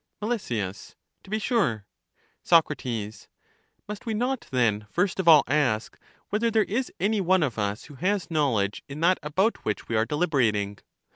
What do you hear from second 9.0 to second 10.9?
that about which we are deliberating?